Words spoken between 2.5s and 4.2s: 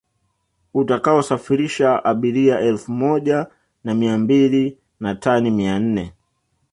elfu moja na mia